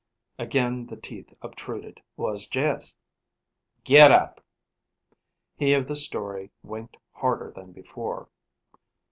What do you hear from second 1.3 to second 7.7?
obtruded. "Was jes'" "Get up!" He of the story winked harder